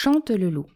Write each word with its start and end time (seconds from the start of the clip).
Chante 0.00 0.30
le 0.30 0.48
loup. 0.48 0.68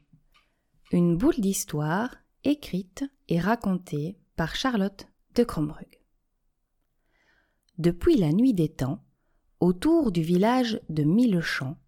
Une 0.91 1.17
boule 1.17 1.39
d'histoire 1.39 2.13
écrite 2.43 3.05
et 3.29 3.39
racontée 3.39 4.19
par 4.35 4.57
Charlotte 4.57 5.07
de 5.37 5.45
Crombrug. 5.45 6.01
Depuis 7.79 8.17
la 8.17 8.33
nuit 8.33 8.53
des 8.53 8.69
temps, 8.69 9.05
autour 9.61 10.11
du 10.11 10.23
village 10.23 10.81
de 10.89 11.05
Millechamps, 11.05 11.79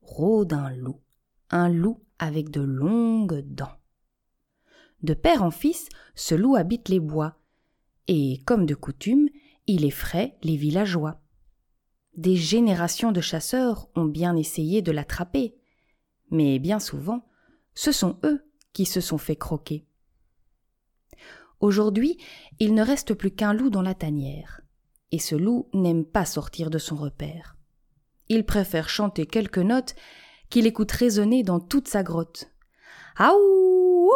rôde 0.00 0.54
un 0.54 0.70
loup, 0.70 1.02
un 1.50 1.68
loup 1.68 2.02
avec 2.18 2.48
de 2.48 2.62
longues 2.62 3.42
dents. 3.44 3.76
De 5.02 5.12
père 5.12 5.42
en 5.42 5.50
fils, 5.50 5.86
ce 6.14 6.34
loup 6.34 6.56
habite 6.56 6.88
les 6.88 6.98
bois, 6.98 7.36
et, 8.08 8.40
comme 8.46 8.64
de 8.64 8.74
coutume, 8.74 9.28
il 9.66 9.84
effraie 9.84 10.38
les 10.42 10.56
villageois. 10.56 11.20
Des 12.16 12.36
générations 12.36 13.12
de 13.12 13.20
chasseurs 13.20 13.90
ont 13.96 14.06
bien 14.06 14.34
essayé 14.34 14.80
de 14.80 14.92
l'attraper, 14.92 15.59
mais 16.30 16.58
bien 16.58 16.78
souvent, 16.78 17.26
ce 17.74 17.92
sont 17.92 18.18
eux 18.24 18.44
qui 18.72 18.86
se 18.86 19.00
sont 19.00 19.18
fait 19.18 19.36
croquer. 19.36 19.86
Aujourd'hui, 21.60 22.18
il 22.58 22.74
ne 22.74 22.82
reste 22.82 23.14
plus 23.14 23.30
qu'un 23.30 23.52
loup 23.52 23.70
dans 23.70 23.82
la 23.82 23.94
tanière, 23.94 24.62
et 25.12 25.18
ce 25.18 25.34
loup 25.34 25.68
n'aime 25.74 26.04
pas 26.04 26.24
sortir 26.24 26.70
de 26.70 26.78
son 26.78 26.96
repère. 26.96 27.56
Il 28.28 28.46
préfère 28.46 28.88
chanter 28.88 29.26
quelques 29.26 29.58
notes 29.58 29.94
qu'il 30.48 30.66
écoute 30.66 30.92
résonner 30.92 31.42
dans 31.42 31.60
toute 31.60 31.88
sa 31.88 32.02
grotte. 32.02 32.50
Aouh 33.16 34.10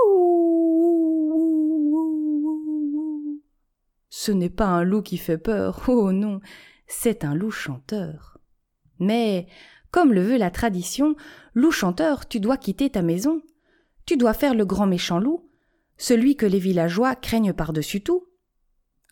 Ce 4.09 4.33
n'est 4.33 4.49
pas 4.49 4.67
un 4.67 4.85
loup 4.85 5.03
qui 5.03 5.19
fait 5.19 5.37
peur, 5.37 5.83
oh 5.89 6.13
non, 6.13 6.41
c'est 6.87 7.25
un 7.25 7.35
loup 7.35 7.51
chanteur. 7.51 8.39
Mais 8.99 9.49
comme 9.95 10.13
le 10.13 10.23
veut 10.23 10.39
la 10.39 10.51
tradition, 10.51 11.15
loup 11.55 11.71
chanteur, 11.71 12.27
tu 12.27 12.41
dois 12.41 12.57
quitter 12.57 12.91
ta 12.91 13.01
maison. 13.01 13.43
Tu 14.07 14.17
dois 14.17 14.35
faire 14.35 14.53
le 14.53 14.65
grand 14.65 14.89
méchant 14.89 15.21
loup, 15.21 15.49
celui 15.99 16.35
que 16.35 16.47
les 16.47 16.59
villageois 16.59 17.15
craignent 17.15 17.53
par-dessus 17.53 18.01
tout. 18.01 18.27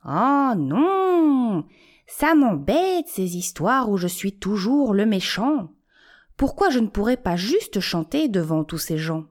Ah 0.02 0.54
non. 0.58 1.64
Ça 2.08 2.34
m'embête 2.34 3.06
ces 3.06 3.36
histoires 3.36 3.90
où 3.90 3.96
je 3.96 4.08
suis 4.08 4.36
toujours 4.36 4.92
le 4.92 5.06
méchant. 5.06 5.70
Pourquoi 6.36 6.68
je 6.68 6.80
ne 6.80 6.88
pourrais 6.88 7.16
pas 7.16 7.36
juste 7.36 7.78
chanter 7.78 8.26
devant 8.26 8.64
tous 8.64 8.78
ces 8.78 8.98
gens? 8.98 9.26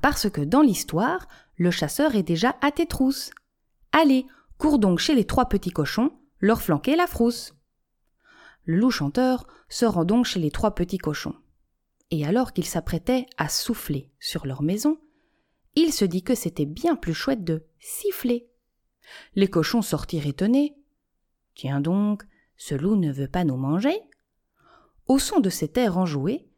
Parce 0.00 0.30
que 0.30 0.40
dans 0.40 0.62
l'histoire, 0.62 1.28
le 1.56 1.70
chasseur 1.70 2.14
est 2.14 2.22
déjà 2.22 2.56
à 2.62 2.70
tes 2.70 2.86
trousses. 2.86 3.30
Allez, 3.92 4.24
cours 4.56 4.78
donc 4.78 5.00
chez 5.00 5.14
les 5.14 5.26
trois 5.26 5.50
petits 5.50 5.68
cochons, 5.70 6.12
leur 6.38 6.62
flanquer 6.62 6.96
la 6.96 7.06
frousse. 7.06 7.59
Loup 8.72 8.92
chanteur 8.92 9.48
se 9.68 9.84
rend 9.84 10.04
donc 10.04 10.26
chez 10.26 10.38
les 10.38 10.52
trois 10.52 10.76
petits 10.76 10.98
cochons. 10.98 11.34
Et 12.12 12.24
alors 12.24 12.52
qu'il 12.52 12.64
s'apprêtait 12.64 13.26
à 13.36 13.48
souffler 13.48 14.12
sur 14.20 14.46
leur 14.46 14.62
maison, 14.62 15.00
il 15.74 15.92
se 15.92 16.04
dit 16.04 16.22
que 16.22 16.36
c'était 16.36 16.66
bien 16.66 16.94
plus 16.94 17.12
chouette 17.12 17.42
de 17.42 17.64
siffler. 17.80 18.48
Les 19.34 19.48
cochons 19.48 19.82
sortirent 19.82 20.28
étonnés. 20.28 20.76
Tiens 21.56 21.80
donc, 21.80 22.22
ce 22.56 22.76
loup 22.76 22.94
ne 22.94 23.10
veut 23.10 23.26
pas 23.26 23.42
nous 23.42 23.56
manger 23.56 23.98
Au 25.08 25.18
son 25.18 25.40
de 25.40 25.50
cet 25.50 25.76
air 25.76 25.98
enjoué, 25.98 26.48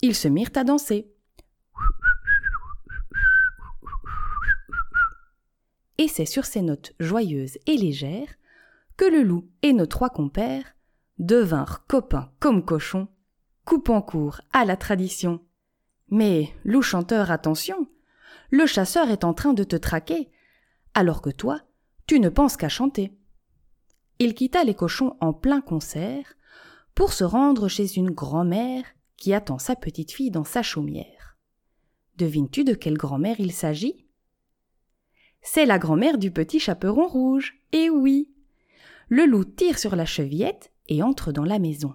ils 0.00 0.14
se 0.14 0.28
mirent 0.28 0.56
à 0.56 0.64
danser. 0.64 1.12
Et 5.98 6.08
c'est 6.08 6.24
sur 6.24 6.46
ces 6.46 6.62
notes 6.62 6.94
joyeuses 6.98 7.58
et 7.66 7.76
légères 7.76 8.38
que 8.96 9.04
le 9.04 9.22
loup 9.22 9.50
et 9.60 9.74
nos 9.74 9.86
trois 9.86 10.08
compères 10.08 10.77
devinrent 11.18 11.86
copains 11.86 12.30
comme 12.38 12.64
cochons, 12.64 13.08
coupant 13.64 14.02
court 14.02 14.40
à 14.52 14.64
la 14.64 14.76
tradition. 14.76 15.40
Mais, 16.10 16.52
loup 16.64 16.82
chanteur, 16.82 17.30
attention, 17.30 17.88
le 18.50 18.66
chasseur 18.66 19.10
est 19.10 19.24
en 19.24 19.34
train 19.34 19.52
de 19.52 19.64
te 19.64 19.76
traquer, 19.76 20.30
alors 20.94 21.20
que 21.20 21.30
toi, 21.30 21.60
tu 22.06 22.20
ne 22.20 22.28
penses 22.28 22.56
qu'à 22.56 22.68
chanter. 22.68 23.12
Il 24.18 24.34
quitta 24.34 24.64
les 24.64 24.74
cochons 24.74 25.16
en 25.20 25.32
plein 25.32 25.60
concert 25.60 26.34
pour 26.94 27.12
se 27.12 27.24
rendre 27.24 27.68
chez 27.68 27.96
une 27.96 28.10
grand-mère 28.10 28.84
qui 29.16 29.34
attend 29.34 29.58
sa 29.58 29.76
petite 29.76 30.12
fille 30.12 30.30
dans 30.30 30.44
sa 30.44 30.62
chaumière. 30.62 31.36
Devines-tu 32.16 32.64
de 32.64 32.74
quelle 32.74 32.96
grand-mère 32.96 33.38
il 33.38 33.52
s'agit? 33.52 34.06
C'est 35.40 35.66
la 35.66 35.78
grand-mère 35.78 36.18
du 36.18 36.30
petit 36.30 36.58
chaperon 36.58 37.06
rouge. 37.06 37.60
Eh 37.72 37.90
oui 37.90 38.32
Le 39.08 39.24
loup 39.24 39.44
tire 39.44 39.78
sur 39.78 39.94
la 39.94 40.04
chevillette 40.04 40.72
et 40.88 41.02
entre 41.02 41.32
dans 41.32 41.44
la 41.44 41.58
maison. 41.58 41.94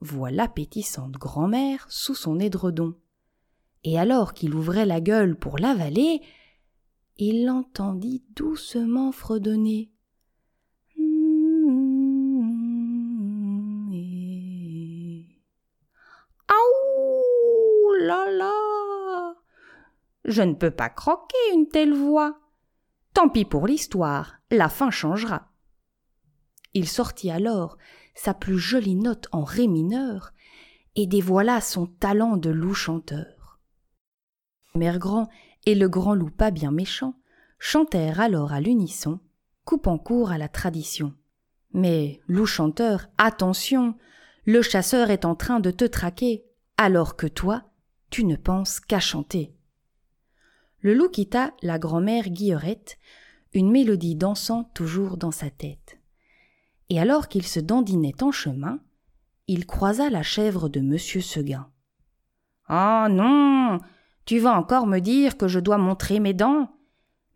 Voit 0.00 0.30
l'appétissante 0.30 1.12
grand-mère 1.12 1.86
sous 1.88 2.14
son 2.14 2.38
édredon. 2.38 2.94
Et 3.84 3.98
alors 3.98 4.34
qu'il 4.34 4.54
ouvrait 4.54 4.86
la 4.86 5.00
gueule 5.00 5.36
pour 5.36 5.58
l'avaler, 5.58 6.20
il 7.16 7.44
l'entendit 7.46 8.24
doucement 8.34 9.12
fredonner. 9.12 9.90
Là 18.00 19.34
Je 20.24 20.42
ne 20.42 20.54
peux 20.54 20.70
pas 20.70 20.88
croquer 20.88 21.36
une 21.52 21.68
telle 21.68 21.94
voix. 21.94 22.38
Tant 23.12 23.28
pis 23.28 23.44
pour 23.44 23.66
l'histoire, 23.66 24.36
la 24.50 24.68
fin 24.68 24.90
changera. 24.90 25.48
Il 26.74 26.88
sortit 26.88 27.30
alors 27.30 27.76
sa 28.18 28.34
plus 28.34 28.58
jolie 28.58 28.96
note 28.96 29.28
en 29.30 29.44
ré 29.44 29.68
mineur, 29.68 30.32
et 30.96 31.06
dévoila 31.06 31.60
son 31.60 31.86
talent 31.86 32.36
de 32.36 32.50
loup 32.50 32.74
chanteur. 32.74 33.60
Mère 34.74 34.98
Grand 34.98 35.28
et 35.66 35.76
le 35.76 35.88
grand 35.88 36.14
loup 36.14 36.30
pas 36.30 36.50
bien 36.50 36.72
méchant 36.72 37.14
chantèrent 37.60 38.18
alors 38.18 38.52
à 38.52 38.60
l'unisson, 38.60 39.20
coupant 39.64 39.98
court 39.98 40.32
à 40.32 40.38
la 40.38 40.48
tradition. 40.48 41.14
Mais, 41.72 42.20
loup 42.26 42.46
chanteur, 42.46 43.06
attention, 43.18 43.94
le 44.44 44.62
chasseur 44.62 45.10
est 45.10 45.24
en 45.24 45.36
train 45.36 45.60
de 45.60 45.70
te 45.70 45.84
traquer, 45.84 46.44
alors 46.76 47.14
que 47.14 47.28
toi, 47.28 47.70
tu 48.10 48.24
ne 48.24 48.34
penses 48.34 48.80
qu'à 48.80 48.98
chanter. 48.98 49.54
Le 50.80 50.92
loup 50.92 51.08
quitta 51.08 51.52
la 51.62 51.78
grand-mère 51.78 52.30
Guillerette, 52.30 52.98
une 53.52 53.70
mélodie 53.70 54.16
dansant 54.16 54.64
toujours 54.74 55.18
dans 55.18 55.32
sa 55.32 55.50
tête 55.50 55.97
et 56.90 57.00
alors 57.00 57.28
qu'il 57.28 57.46
se 57.46 57.60
dandinait 57.60 58.22
en 58.22 58.32
chemin, 58.32 58.80
il 59.46 59.66
croisa 59.66 60.10
la 60.10 60.22
chèvre 60.22 60.68
de 60.68 60.80
monsieur 60.80 61.20
Seguin. 61.20 61.70
Ah 62.66 63.08
non. 63.10 63.78
Tu 64.26 64.38
vas 64.38 64.52
encore 64.52 64.86
me 64.86 64.98
dire 64.98 65.36
que 65.36 65.48
je 65.48 65.58
dois 65.58 65.78
montrer 65.78 66.20
mes 66.20 66.34
dents. 66.34 66.70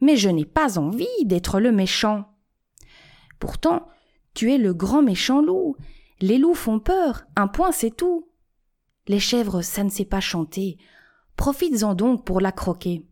Mais 0.00 0.16
je 0.16 0.28
n'ai 0.28 0.44
pas 0.44 0.78
envie 0.78 1.06
d'être 1.24 1.58
le 1.60 1.72
méchant. 1.72 2.28
Pourtant, 3.38 3.88
tu 4.34 4.52
es 4.52 4.58
le 4.58 4.74
grand 4.74 5.02
méchant 5.02 5.40
loup. 5.40 5.76
Les 6.20 6.38
loups 6.38 6.54
font 6.54 6.80
peur, 6.80 7.24
un 7.34 7.48
point 7.48 7.72
c'est 7.72 7.96
tout. 7.96 8.28
Les 9.08 9.20
chèvres, 9.20 9.62
ça 9.62 9.82
ne 9.84 9.90
sait 9.90 10.04
pas 10.04 10.20
chanter. 10.20 10.78
Profites-en 11.36 11.94
donc 11.94 12.24
pour 12.24 12.40
la 12.40 12.52
croquer. 12.52 13.04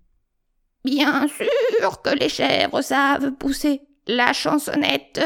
Bien 0.84 1.26
sûr 1.28 2.02
que 2.02 2.10
les 2.10 2.28
chèvres 2.28 2.82
savent 2.82 3.32
pousser 3.32 3.82
la 4.06 4.32
chansonnette, 4.32 5.20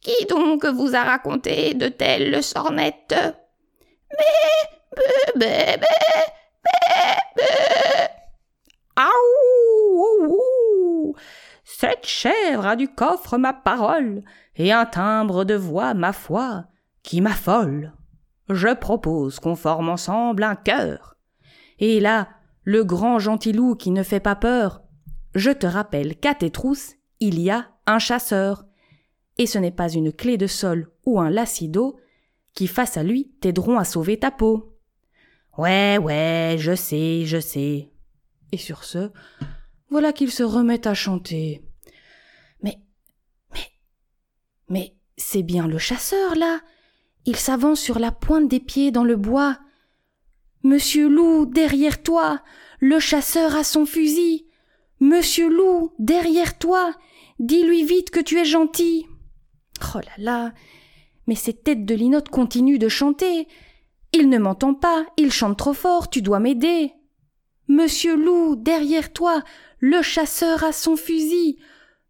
qui 0.00 0.26
donc 0.26 0.64
vous 0.64 0.94
a 0.94 1.02
raconté 1.02 1.74
de 1.74 1.88
telles 1.88 2.42
sornettes? 2.42 3.14
Bé, 4.10 4.24
bé, 4.96 5.02
bé, 5.36 5.76
bé, 5.76 5.86
Aouh, 8.96 10.34
Cette 11.64 12.06
chèvre 12.06 12.66
a 12.66 12.76
du 12.76 12.88
coffre 12.88 13.38
ma 13.38 13.52
parole 13.52 14.22
et 14.56 14.72
un 14.72 14.84
timbre 14.84 15.44
de 15.44 15.54
voix, 15.54 15.94
ma 15.94 16.12
foi, 16.12 16.64
qui 17.02 17.20
m'affole. 17.20 17.92
Je 18.48 18.74
propose 18.74 19.38
qu'on 19.38 19.56
forme 19.56 19.88
ensemble 19.88 20.42
un 20.42 20.56
cœur. 20.56 21.16
Et 21.78 22.00
là, 22.00 22.28
le 22.64 22.84
grand 22.84 23.18
gentilou 23.18 23.74
qui 23.74 23.90
ne 23.90 24.02
fait 24.02 24.20
pas 24.20 24.36
peur, 24.36 24.82
je 25.34 25.50
te 25.50 25.66
rappelle 25.66 26.16
qu'à 26.16 26.34
tes 26.34 26.50
trousses, 26.50 26.94
il 27.20 27.40
y 27.40 27.50
a 27.50 27.68
un 27.86 27.98
chasseur 27.98 28.64
et 29.40 29.46
ce 29.46 29.56
n'est 29.56 29.70
pas 29.70 29.88
une 29.88 30.12
clé 30.12 30.36
de 30.36 30.46
sol 30.46 30.90
ou 31.06 31.18
un 31.18 31.30
lacido 31.30 31.98
qui 32.52 32.66
face 32.66 32.98
à 32.98 33.02
lui 33.02 33.32
t'aideront 33.40 33.78
à 33.78 33.86
sauver 33.86 34.18
ta 34.18 34.30
peau. 34.30 34.76
Ouais, 35.56 35.96
ouais, 35.96 36.56
je 36.58 36.74
sais, 36.74 37.24
je 37.24 37.40
sais. 37.40 37.90
Et 38.52 38.58
sur 38.58 38.84
ce, 38.84 39.10
voilà 39.88 40.12
qu'il 40.12 40.30
se 40.30 40.42
remet 40.42 40.86
à 40.86 40.92
chanter. 40.92 41.64
Mais, 42.62 42.80
mais, 43.54 43.70
mais 44.68 44.94
c'est 45.16 45.42
bien 45.42 45.66
le 45.66 45.78
chasseur, 45.78 46.34
là. 46.34 46.60
Il 47.24 47.36
s'avance 47.36 47.80
sur 47.80 47.98
la 47.98 48.12
pointe 48.12 48.46
des 48.46 48.60
pieds 48.60 48.90
dans 48.90 49.04
le 49.04 49.16
bois. 49.16 49.58
Monsieur 50.64 51.08
Loup, 51.08 51.46
derrière 51.46 52.02
toi, 52.02 52.42
le 52.78 52.98
chasseur 52.98 53.56
a 53.56 53.64
son 53.64 53.86
fusil. 53.86 54.46
Monsieur 55.00 55.48
Loup, 55.48 55.94
derrière 55.98 56.58
toi, 56.58 56.92
dis-lui 57.38 57.84
vite 57.84 58.10
que 58.10 58.20
tu 58.20 58.38
es 58.38 58.44
gentil. 58.44 59.06
Oh 59.94 59.98
là 59.98 60.12
là. 60.18 60.52
Mais 61.26 61.34
ces 61.34 61.52
têtes 61.52 61.84
de 61.84 61.94
linotte 61.94 62.28
continuent 62.28 62.78
de 62.78 62.88
chanter. 62.88 63.46
Il 64.12 64.28
ne 64.28 64.38
m'entend 64.38 64.74
pas, 64.74 65.06
il 65.16 65.30
chante 65.32 65.58
trop 65.58 65.74
fort, 65.74 66.10
tu 66.10 66.22
dois 66.22 66.40
m'aider. 66.40 66.92
Monsieur 67.68 68.16
Loup, 68.16 68.56
derrière 68.56 69.12
toi, 69.12 69.42
le 69.78 70.02
chasseur 70.02 70.64
a 70.64 70.72
son 70.72 70.96
fusil. 70.96 71.58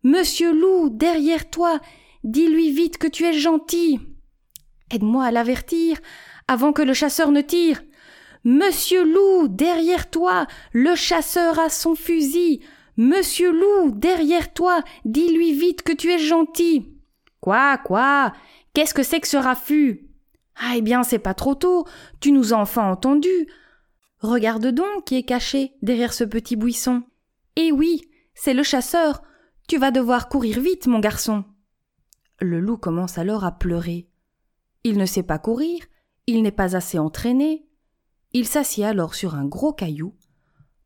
Monsieur 0.02 0.52
Loup, 0.52 0.88
derrière 0.88 1.50
toi, 1.50 1.80
dis-lui 2.24 2.70
vite 2.70 2.96
que 2.96 3.06
tu 3.06 3.24
es 3.24 3.34
gentil. 3.34 4.00
Aide-moi 4.90 5.24
à 5.24 5.30
l'avertir, 5.30 5.98
avant 6.48 6.72
que 6.72 6.80
le 6.80 6.94
chasseur 6.94 7.30
ne 7.30 7.42
tire. 7.42 7.82
Monsieur 8.44 9.04
Loup, 9.04 9.48
derrière 9.48 10.08
toi, 10.08 10.46
le 10.72 10.94
chasseur 10.94 11.58
a 11.58 11.68
son 11.68 11.94
fusil. 11.94 12.60
Monsieur 12.96 13.52
Loup, 13.52 13.90
derrière 13.90 14.54
toi, 14.54 14.82
dis-lui 15.04 15.52
vite 15.52 15.82
que 15.82 15.92
tu 15.92 16.10
es 16.10 16.18
gentil. 16.18 16.86
Quoi, 17.40 17.78
quoi? 17.78 18.32
Qu'est-ce 18.72 18.94
que 18.94 19.02
c'est 19.02 19.20
que 19.20 19.28
ce 19.28 19.36
raffut? 19.36 20.08
Ah, 20.56 20.74
eh 20.76 20.82
bien, 20.82 21.02
c'est 21.02 21.18
pas 21.18 21.34
trop 21.34 21.54
tôt. 21.54 21.86
Tu 22.20 22.32
nous 22.32 22.52
as 22.52 22.58
enfin 22.58 22.90
entendus. 22.90 23.48
Regarde 24.18 24.66
donc 24.66 25.04
qui 25.06 25.16
est 25.16 25.22
caché 25.22 25.72
derrière 25.80 26.12
ce 26.12 26.24
petit 26.24 26.56
buisson. 26.56 27.02
Eh 27.56 27.72
oui, 27.72 28.02
c'est 28.34 28.54
le 28.54 28.62
chasseur. 28.62 29.22
Tu 29.68 29.78
vas 29.78 29.90
devoir 29.90 30.28
courir 30.28 30.60
vite, 30.60 30.86
mon 30.86 30.98
garçon. 30.98 31.44
Le 32.40 32.60
loup 32.60 32.76
commence 32.76 33.18
alors 33.18 33.44
à 33.44 33.52
pleurer. 33.52 34.08
Il 34.84 34.98
ne 34.98 35.06
sait 35.06 35.22
pas 35.22 35.38
courir, 35.38 35.78
il 36.26 36.42
n'est 36.42 36.50
pas 36.50 36.74
assez 36.74 36.98
entraîné. 36.98 37.66
Il 38.32 38.46
s'assied 38.46 38.84
alors 38.84 39.14
sur 39.14 39.34
un 39.34 39.44
gros 39.44 39.72
caillou, 39.72 40.14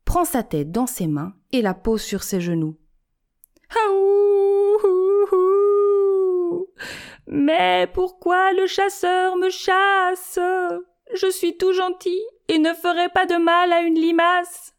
prend 0.03 0.25
sa 0.25 0.43
tête 0.43 0.71
dans 0.71 0.87
ses 0.87 1.07
mains 1.07 1.33
et 1.51 1.61
la 1.61 1.73
pose 1.73 2.01
sur 2.01 2.23
ses 2.23 2.41
genoux. 2.41 2.77
Mais 7.27 7.87
pourquoi 7.93 8.53
le 8.53 8.67
chasseur 8.67 9.35
me 9.37 9.49
chasse? 9.49 10.39
Je 11.13 11.29
suis 11.31 11.57
tout 11.57 11.73
gentil 11.73 12.21
et 12.47 12.59
ne 12.59 12.73
ferai 12.73 13.09
pas 13.09 13.25
de 13.25 13.35
mal 13.35 13.71
à 13.73 13.81
une 13.81 13.99
limace. 13.99 14.73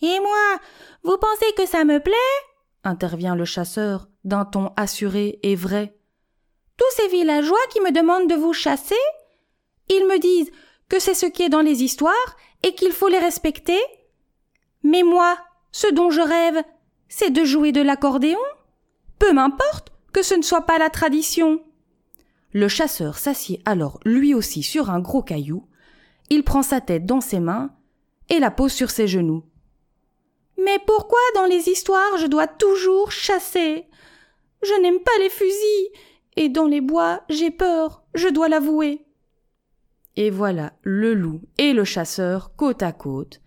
Et 0.00 0.18
moi, 0.20 0.58
vous 1.04 1.16
pensez 1.18 1.52
que 1.56 1.66
ça 1.66 1.84
me 1.84 2.00
plaît? 2.00 2.12
intervient 2.84 3.36
le 3.36 3.44
chasseur 3.44 4.08
d'un 4.24 4.44
ton 4.44 4.72
assuré 4.76 5.38
et 5.42 5.54
vrai. 5.54 5.96
Tous 6.76 6.96
ces 6.96 7.08
villageois 7.08 7.64
qui 7.70 7.80
me 7.80 7.92
demandent 7.92 8.28
de 8.28 8.34
vous 8.34 8.52
chasser, 8.52 8.94
ils 9.88 10.06
me 10.06 10.18
disent 10.18 10.50
que 10.88 10.98
c'est 10.98 11.14
ce 11.14 11.26
qui 11.26 11.42
est 11.42 11.48
dans 11.48 11.60
les 11.60 11.84
histoires 11.84 12.36
et 12.64 12.74
qu'il 12.74 12.92
faut 12.92 13.08
les 13.08 13.18
respecter. 13.18 13.80
Mais 14.82 15.04
moi, 15.04 15.38
ce 15.70 15.86
dont 15.92 16.10
je 16.10 16.20
rêve, 16.20 16.62
c'est 17.08 17.30
de 17.30 17.44
jouer 17.44 17.70
de 17.70 17.82
l'accordéon? 17.82 18.40
Peu 19.18 19.32
m'importe 19.32 19.91
que 20.12 20.22
ce 20.22 20.34
ne 20.34 20.42
soit 20.42 20.66
pas 20.66 20.78
la 20.78 20.90
tradition. 20.90 21.62
Le 22.52 22.68
chasseur 22.68 23.18
s'assied 23.18 23.62
alors 23.64 23.98
lui 24.04 24.34
aussi 24.34 24.62
sur 24.62 24.90
un 24.90 25.00
gros 25.00 25.22
caillou, 25.22 25.66
il 26.30 26.44
prend 26.44 26.62
sa 26.62 26.80
tête 26.80 27.06
dans 27.06 27.20
ses 27.20 27.40
mains 27.40 27.70
et 28.28 28.38
la 28.38 28.50
pose 28.50 28.72
sur 28.72 28.90
ses 28.90 29.08
genoux. 29.08 29.44
Mais 30.58 30.78
pourquoi 30.86 31.18
dans 31.34 31.46
les 31.46 31.68
histoires 31.68 32.18
je 32.18 32.26
dois 32.26 32.46
toujours 32.46 33.10
chasser? 33.10 33.86
Je 34.62 34.80
n'aime 34.80 35.00
pas 35.00 35.18
les 35.18 35.30
fusils, 35.30 35.88
et 36.36 36.48
dans 36.48 36.66
les 36.66 36.80
bois 36.80 37.22
j'ai 37.28 37.50
peur, 37.50 38.04
je 38.14 38.28
dois 38.28 38.48
l'avouer. 38.48 39.04
Et 40.16 40.30
voilà 40.30 40.74
le 40.82 41.14
loup 41.14 41.40
et 41.58 41.72
le 41.72 41.84
chasseur 41.84 42.54
côte 42.54 42.82
à 42.82 42.92
côte, 42.92 43.40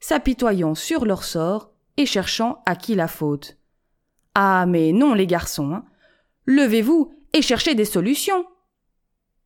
s'apitoyant 0.00 0.74
sur 0.74 1.04
leur 1.04 1.24
sort 1.24 1.72
et 1.96 2.06
cherchant 2.06 2.62
à 2.64 2.76
qui 2.76 2.94
la 2.94 3.08
faute. 3.08 3.58
Ah 4.34 4.66
mais 4.66 4.92
non 4.92 5.14
les 5.14 5.26
garçons, 5.26 5.72
hein. 5.72 5.84
Levez-vous 6.46 7.12
et 7.32 7.42
cherchez 7.42 7.74
des 7.74 7.84
solutions. 7.84 8.46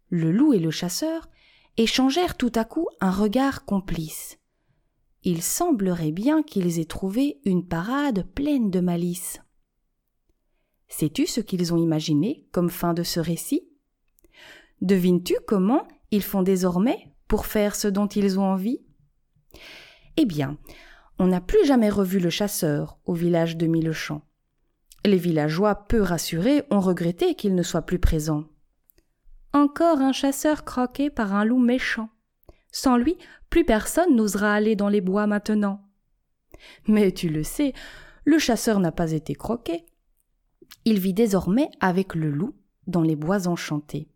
Le 0.08 0.30
loup 0.30 0.52
et 0.52 0.58
le 0.58 0.70
chasseur 0.70 1.28
échangèrent 1.76 2.36
tout 2.36 2.52
à 2.54 2.64
coup 2.64 2.88
un 3.00 3.10
regard 3.10 3.64
complice. 3.64 4.38
Il 5.22 5.42
semblerait 5.42 6.12
bien 6.12 6.42
qu'ils 6.42 6.78
aient 6.78 6.84
trouvé 6.84 7.40
une 7.44 7.66
parade 7.66 8.26
pleine 8.34 8.70
de 8.70 8.80
malice. 8.80 9.40
Sais-tu 10.88 11.26
ce 11.26 11.40
qu'ils 11.40 11.72
ont 11.72 11.76
imaginé 11.76 12.48
comme 12.52 12.70
fin 12.70 12.94
de 12.94 13.02
ce 13.02 13.20
récit? 13.20 13.68
Devines-tu 14.80 15.36
comment 15.46 15.86
ils 16.10 16.22
font 16.22 16.42
désormais 16.42 17.12
pour 17.28 17.46
faire 17.46 17.76
ce 17.76 17.86
dont 17.86 18.08
ils 18.08 18.40
ont 18.40 18.44
envie? 18.44 18.80
Eh 20.16 20.24
bien, 20.24 20.58
on 21.18 21.28
n'a 21.28 21.40
plus 21.40 21.64
jamais 21.66 21.90
revu 21.90 22.18
le 22.18 22.30
chasseur 22.30 22.98
au 23.04 23.14
village 23.14 23.56
de 23.56 23.66
Millechamp. 23.66 24.22
Les 25.04 25.16
villageois, 25.16 25.86
peu 25.86 26.02
rassurés, 26.02 26.64
ont 26.70 26.80
regretté 26.80 27.34
qu'il 27.34 27.54
ne 27.54 27.62
soit 27.62 27.82
plus 27.82 27.98
présent. 27.98 28.44
Encore 29.52 30.00
un 30.00 30.12
chasseur 30.12 30.64
croqué 30.64 31.10
par 31.10 31.34
un 31.34 31.44
loup 31.44 31.58
méchant. 31.58 32.10
Sans 32.70 32.96
lui, 32.96 33.16
plus 33.48 33.64
personne 33.64 34.14
n'osera 34.14 34.54
aller 34.54 34.76
dans 34.76 34.88
les 34.88 35.00
bois 35.00 35.26
maintenant. 35.26 35.82
Mais 36.86 37.12
tu 37.12 37.28
le 37.28 37.42
sais, 37.42 37.72
le 38.24 38.38
chasseur 38.38 38.78
n'a 38.78 38.92
pas 38.92 39.12
été 39.12 39.34
croqué. 39.34 39.86
Il 40.84 41.00
vit 41.00 41.14
désormais 41.14 41.70
avec 41.80 42.14
le 42.14 42.30
loup 42.30 42.54
dans 42.86 43.02
les 43.02 43.16
bois 43.16 43.48
enchantés. 43.48 44.08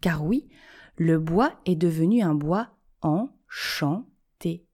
Car 0.00 0.24
oui, 0.24 0.48
le 0.96 1.18
bois 1.18 1.52
est 1.66 1.76
devenu 1.76 2.22
un 2.22 2.34
bois 2.34 2.70
enchanté. 3.00 4.66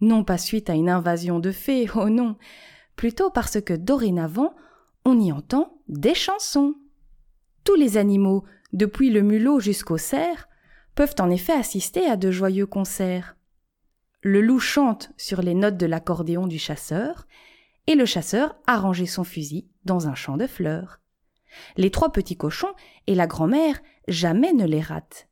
Non 0.00 0.24
pas 0.24 0.38
suite 0.38 0.68
à 0.68 0.74
une 0.74 0.90
invasion 0.90 1.38
de 1.38 1.52
fées, 1.52 1.88
oh 1.94 2.10
non, 2.10 2.36
plutôt 2.96 3.30
parce 3.30 3.60
que 3.60 3.74
dorénavant 3.74 4.54
on 5.04 5.18
y 5.20 5.32
entend 5.32 5.80
des 5.88 6.14
chansons. 6.14 6.74
Tous 7.64 7.74
les 7.74 7.96
animaux, 7.96 8.44
depuis 8.72 9.10
le 9.10 9.22
mulot 9.22 9.60
jusqu'au 9.60 9.98
cerf, 9.98 10.48
peuvent 10.94 11.14
en 11.18 11.30
effet 11.30 11.52
assister 11.52 12.06
à 12.06 12.16
de 12.16 12.30
joyeux 12.30 12.66
concerts. 12.66 13.36
Le 14.20 14.40
loup 14.40 14.60
chante 14.60 15.10
sur 15.16 15.42
les 15.42 15.54
notes 15.54 15.76
de 15.76 15.86
l'accordéon 15.86 16.46
du 16.46 16.58
chasseur, 16.58 17.26
et 17.86 17.94
le 17.94 18.06
chasseur 18.06 18.56
a 18.66 18.78
rangé 18.78 19.06
son 19.06 19.24
fusil 19.24 19.68
dans 19.84 20.06
un 20.06 20.14
champ 20.14 20.36
de 20.36 20.46
fleurs. 20.46 21.00
Les 21.76 21.90
trois 21.90 22.12
petits 22.12 22.36
cochons 22.36 22.72
et 23.06 23.14
la 23.14 23.26
grand-mère 23.26 23.80
jamais 24.08 24.52
ne 24.52 24.66
les 24.66 24.80
ratent, 24.80 25.28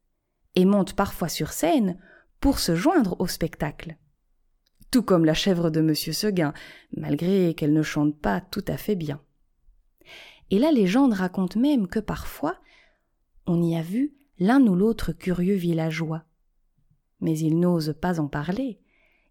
et 0.56 0.64
montent 0.64 0.94
parfois 0.94 1.28
sur 1.28 1.52
scène 1.52 1.98
pour 2.40 2.58
se 2.58 2.74
joindre 2.74 3.16
au 3.20 3.26
spectacle. 3.26 3.96
Tout 4.90 5.02
comme 5.02 5.24
la 5.24 5.34
chèvre 5.34 5.70
de 5.70 5.80
M. 5.80 5.94
Seguin, 5.94 6.52
malgré 6.96 7.54
qu'elle 7.54 7.72
ne 7.72 7.82
chante 7.82 8.18
pas 8.18 8.40
tout 8.40 8.64
à 8.66 8.76
fait 8.76 8.96
bien. 8.96 9.20
Et 10.50 10.58
la 10.58 10.72
légende 10.72 11.12
raconte 11.12 11.56
même 11.56 11.86
que 11.86 12.00
parfois 12.00 12.58
on 13.46 13.62
y 13.62 13.76
a 13.76 13.82
vu 13.82 14.14
l'un 14.38 14.64
ou 14.66 14.74
l'autre 14.74 15.12
curieux 15.12 15.54
villageois. 15.54 16.24
Mais 17.20 17.38
ils 17.38 17.58
n'osent 17.58 17.96
pas 18.00 18.20
en 18.20 18.28
parler, 18.28 18.80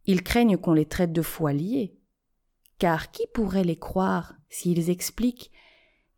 ils 0.06 0.24
craignent 0.24 0.58
qu'on 0.58 0.74
les 0.74 0.86
traite 0.86 1.14
de 1.14 1.24
liés. 1.52 1.96
Car 2.78 3.12
qui 3.12 3.24
pourrait 3.34 3.64
les 3.64 3.78
croire 3.78 4.36
s'ils 4.50 4.90
expliquent 4.90 5.52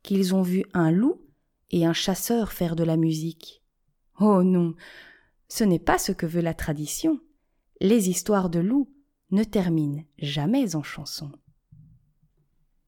qu'ils 0.03 0.35
ont 0.35 0.41
vu 0.41 0.63
un 0.73 0.91
loup 0.91 1.21
et 1.71 1.85
un 1.85 1.93
chasseur 1.93 2.51
faire 2.51 2.75
de 2.75 2.83
la 2.83 2.97
musique? 2.97 3.63
Oh 4.19 4.43
non, 4.43 4.75
ce 5.47 5.63
n'est 5.63 5.79
pas 5.79 5.97
ce 5.97 6.11
que 6.11 6.25
veut 6.25 6.41
la 6.41 6.53
tradition. 6.53 7.19
Les 7.79 8.09
histoires 8.09 8.49
de 8.49 8.59
loups 8.59 8.91
ne 9.31 9.43
terminent 9.43 10.03
jamais 10.17 10.75
en 10.75 10.83
chanson. 10.83 11.31